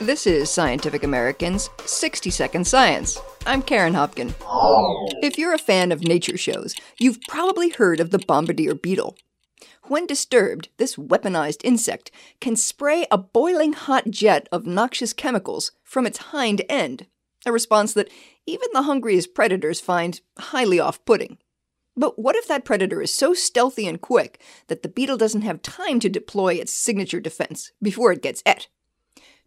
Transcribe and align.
This 0.00 0.26
is 0.26 0.48
Scientific 0.48 1.04
American's 1.04 1.68
60 1.84 2.30
Second 2.30 2.66
Science. 2.66 3.20
I'm 3.44 3.60
Karen 3.60 3.92
Hopkin. 3.92 4.32
If 5.22 5.36
you're 5.36 5.52
a 5.52 5.58
fan 5.58 5.92
of 5.92 6.02
nature 6.02 6.38
shows, 6.38 6.74
you've 6.98 7.20
probably 7.28 7.68
heard 7.68 8.00
of 8.00 8.10
the 8.10 8.18
bombardier 8.18 8.74
beetle. 8.74 9.18
When 9.88 10.06
disturbed, 10.06 10.70
this 10.78 10.96
weaponized 10.96 11.60
insect 11.64 12.10
can 12.40 12.56
spray 12.56 13.06
a 13.10 13.18
boiling 13.18 13.74
hot 13.74 14.10
jet 14.10 14.48
of 14.50 14.64
noxious 14.64 15.12
chemicals 15.12 15.72
from 15.84 16.06
its 16.06 16.16
hind 16.18 16.62
end, 16.70 17.06
a 17.44 17.52
response 17.52 17.92
that 17.92 18.08
even 18.46 18.68
the 18.72 18.84
hungriest 18.84 19.34
predators 19.34 19.82
find 19.82 20.22
highly 20.38 20.80
off 20.80 21.04
putting. 21.04 21.36
But 21.94 22.18
what 22.18 22.36
if 22.36 22.48
that 22.48 22.64
predator 22.64 23.02
is 23.02 23.14
so 23.14 23.34
stealthy 23.34 23.86
and 23.86 24.00
quick 24.00 24.40
that 24.68 24.82
the 24.82 24.88
beetle 24.88 25.18
doesn't 25.18 25.42
have 25.42 25.60
time 25.60 26.00
to 26.00 26.08
deploy 26.08 26.54
its 26.54 26.72
signature 26.72 27.20
defense 27.20 27.72
before 27.82 28.12
it 28.12 28.22
gets 28.22 28.42
et? 28.46 28.68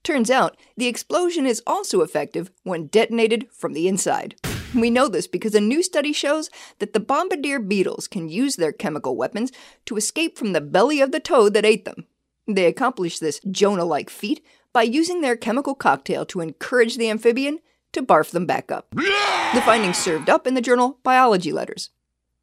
Turns 0.04 0.30
out, 0.30 0.58
the 0.76 0.88
explosion 0.88 1.46
is 1.46 1.64
also 1.66 2.02
effective 2.02 2.52
when 2.64 2.88
detonated 2.88 3.48
from 3.52 3.74
the 3.74 3.88
inside. 3.88 4.36
We 4.76 4.90
know 4.90 5.08
this 5.08 5.28
because 5.28 5.56
a 5.56 5.62
new 5.62 5.82
study 5.82 6.12
shows 6.12 6.50
that 6.80 6.94
the 6.94 7.00
bombardier 7.00 7.60
beetles 7.60 8.08
can 8.08 8.28
use 8.28 8.56
their 8.56 8.72
chemical 8.72 9.16
weapons 9.16 9.52
to 9.86 9.96
escape 9.96 10.38
from 10.38 10.52
the 10.52 10.62
belly 10.62 11.00
of 11.00 11.12
the 11.12 11.20
toad 11.20 11.54
that 11.54 11.66
ate 11.66 11.86
them. 11.86 12.08
They 12.48 12.66
accomplish 12.66 13.20
this 13.20 13.40
Jonah 13.50 13.86
like 13.86 14.10
feat 14.10 14.44
by 14.74 14.84
using 14.84 15.22
their 15.22 15.38
chemical 15.38 15.76
cocktail 15.76 16.26
to 16.26 16.42
encourage 16.42 16.98
the 16.98 17.10
amphibian 17.10 17.60
to 17.94 18.02
barf 18.02 18.32
them 18.32 18.46
back 18.46 18.72
up. 18.72 18.88
The 18.92 19.62
findings 19.62 19.98
served 19.98 20.30
up 20.30 20.48
in 20.48 20.56
the 20.56 20.62
journal 20.62 21.00
Biology 21.04 21.54
Letters. 21.54 21.92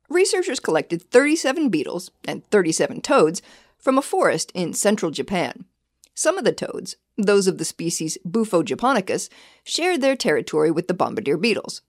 Researchers 0.08 0.60
collected 0.60 1.02
37 1.02 1.68
beetles 1.68 2.10
and 2.26 2.46
37 2.46 3.02
toads 3.02 3.42
from 3.78 3.98
a 3.98 4.02
forest 4.02 4.50
in 4.54 4.72
central 4.72 5.10
Japan. 5.10 5.64
Some 6.14 6.38
of 6.38 6.44
the 6.44 6.52
toads, 6.52 6.96
those 7.22 7.46
of 7.46 7.58
the 7.58 7.64
species 7.64 8.18
Bufo 8.24 8.62
japonicus, 8.62 9.28
shared 9.64 10.00
their 10.00 10.16
territory 10.16 10.70
with 10.70 10.88
the 10.88 10.94
bombardier 10.94 11.36
beetles. 11.36 11.82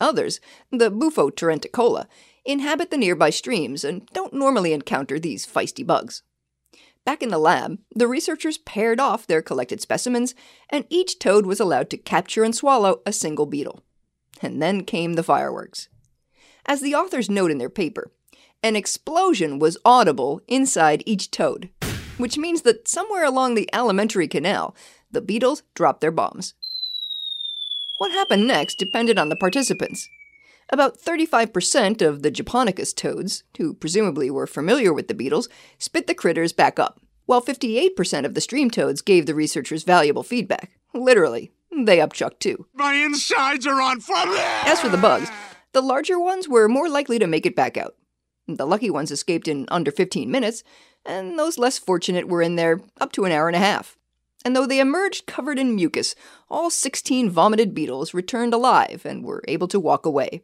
Others, 0.00 0.40
the 0.70 0.90
Bufo 0.90 1.30
torrenticola, 1.30 2.06
inhabit 2.44 2.90
the 2.90 2.96
nearby 2.96 3.30
streams 3.30 3.84
and 3.84 4.06
don't 4.08 4.32
normally 4.32 4.72
encounter 4.72 5.18
these 5.18 5.46
feisty 5.46 5.86
bugs. 5.86 6.22
Back 7.04 7.22
in 7.22 7.30
the 7.30 7.38
lab, 7.38 7.78
the 7.94 8.06
researchers 8.06 8.58
paired 8.58 9.00
off 9.00 9.26
their 9.26 9.42
collected 9.42 9.80
specimens, 9.80 10.34
and 10.68 10.84
each 10.90 11.18
toad 11.18 11.46
was 11.46 11.58
allowed 11.58 11.90
to 11.90 11.96
capture 11.96 12.44
and 12.44 12.54
swallow 12.54 13.00
a 13.06 13.12
single 13.12 13.46
beetle. 13.46 13.82
And 14.42 14.60
then 14.62 14.84
came 14.84 15.14
the 15.14 15.22
fireworks. 15.22 15.88
As 16.66 16.80
the 16.80 16.94
authors 16.94 17.30
note 17.30 17.50
in 17.50 17.58
their 17.58 17.70
paper, 17.70 18.12
an 18.62 18.76
explosion 18.76 19.58
was 19.58 19.78
audible 19.84 20.42
inside 20.46 21.02
each 21.06 21.30
toad 21.30 21.70
which 22.18 22.38
means 22.38 22.62
that 22.62 22.86
somewhere 22.86 23.24
along 23.24 23.54
the 23.54 23.68
alimentary 23.72 24.28
canal, 24.28 24.76
the 25.10 25.20
beetles 25.20 25.62
dropped 25.74 26.00
their 26.00 26.10
bombs. 26.10 26.54
What 27.98 28.12
happened 28.12 28.46
next 28.46 28.78
depended 28.78 29.18
on 29.18 29.28
the 29.28 29.36
participants. 29.36 30.08
About 30.70 31.00
35% 31.00 32.02
of 32.02 32.22
the 32.22 32.30
Japonicus 32.30 32.94
toads, 32.94 33.42
who 33.56 33.72
presumably 33.72 34.30
were 34.30 34.46
familiar 34.46 34.92
with 34.92 35.08
the 35.08 35.14
beetles, 35.14 35.48
spit 35.78 36.06
the 36.06 36.14
critters 36.14 36.52
back 36.52 36.78
up, 36.78 37.00
while 37.24 37.42
58% 37.42 38.24
of 38.24 38.34
the 38.34 38.40
stream 38.40 38.70
toads 38.70 39.00
gave 39.00 39.26
the 39.26 39.34
researchers 39.34 39.82
valuable 39.82 40.22
feedback. 40.22 40.72
Literally, 40.94 41.52
they 41.70 41.98
upchucked 41.98 42.38
too. 42.40 42.66
My 42.74 42.94
insides 42.94 43.66
are 43.66 43.80
on 43.80 44.00
fire! 44.00 44.28
As 44.66 44.80
for 44.80 44.88
the 44.88 44.96
bugs, 44.98 45.30
the 45.72 45.80
larger 45.80 46.18
ones 46.18 46.48
were 46.48 46.68
more 46.68 46.88
likely 46.88 47.18
to 47.18 47.26
make 47.26 47.46
it 47.46 47.56
back 47.56 47.76
out. 47.76 47.94
The 48.46 48.66
lucky 48.66 48.90
ones 48.90 49.10
escaped 49.10 49.48
in 49.48 49.66
under 49.70 49.90
15 49.90 50.30
minutes, 50.30 50.64
and 51.08 51.38
those 51.38 51.58
less 51.58 51.78
fortunate 51.78 52.28
were 52.28 52.42
in 52.42 52.56
there 52.56 52.80
up 53.00 53.10
to 53.12 53.24
an 53.24 53.32
hour 53.32 53.48
and 53.48 53.56
a 53.56 53.60
half. 53.60 53.96
And 54.44 54.54
though 54.54 54.66
they 54.66 54.78
emerged 54.78 55.26
covered 55.26 55.58
in 55.58 55.74
mucus, 55.74 56.14
all 56.48 56.70
16 56.70 57.28
vomited 57.30 57.74
beetles 57.74 58.14
returned 58.14 58.54
alive 58.54 59.02
and 59.04 59.24
were 59.24 59.42
able 59.48 59.66
to 59.68 59.80
walk 59.80 60.06
away. 60.06 60.42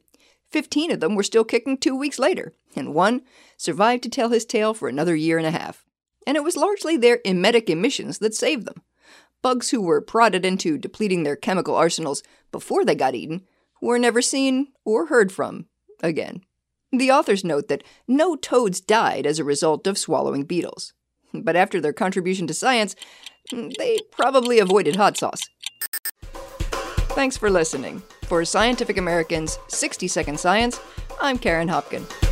Fifteen 0.51 0.91
of 0.91 1.01
them 1.01 1.15
were 1.15 1.23
still 1.23 1.45
kicking 1.45 1.77
two 1.77 1.97
weeks 1.97 2.19
later, 2.19 2.55
and 2.77 2.95
one 2.95 3.23
survived 3.57 4.03
to 4.05 4.09
tell 4.09 4.29
his 4.29 4.45
tale 4.45 4.73
for 4.73 4.89
another 4.89 5.17
year 5.17 5.37
and 5.37 5.47
a 5.47 5.51
half. 5.51 5.85
And 6.27 6.37
it 6.37 6.45
was 6.45 6.57
largely 6.57 6.97
their 6.97 7.21
emetic 7.25 7.69
emissions 7.69 8.19
that 8.19 8.35
saved 8.35 8.65
them. 8.65 8.83
Bugs 9.43 9.71
who 9.71 9.83
were 9.83 10.01
prodded 10.01 10.45
into 10.45 10.79
depleting 10.79 11.23
their 11.23 11.37
chemical 11.37 11.75
arsenals 11.75 12.23
before 12.53 12.85
they 12.85 12.95
got 12.95 13.15
eaten 13.15 13.43
were 13.83 13.99
never 13.99 14.23
seen 14.23 14.69
or 14.85 15.07
heard 15.07 15.33
from 15.33 15.67
again. 16.03 16.43
The 16.97 17.11
authors 17.11 17.43
note 17.43 17.67
that 17.69 17.83
no 18.07 18.37
toads 18.37 18.81
died 18.81 19.27
as 19.27 19.41
a 19.41 19.45
result 19.45 19.87
of 19.89 19.99
swallowing 19.99 20.45
beetles. 20.45 20.93
But 21.33 21.57
after 21.57 21.81
their 21.81 21.93
contribution 21.93 22.47
to 22.47 22.55
science, 22.55 22.95
they 23.51 23.99
probably 24.13 24.61
avoided 24.61 24.95
hot 24.95 25.17
sauce. 25.17 25.41
Thanks 27.15 27.37
for 27.37 27.51
listening. 27.51 28.01
For 28.23 28.45
Scientific 28.45 28.97
American's 28.97 29.59
60 29.69 30.07
Second 30.07 30.39
Science, 30.39 30.81
I'm 31.21 31.37
Karen 31.37 31.69
Hopkin. 31.69 32.24